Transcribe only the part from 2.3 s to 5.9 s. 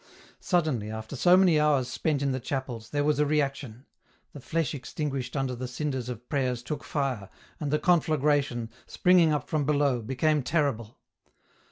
the chapels, there was a reaction; the flesh extinguished under the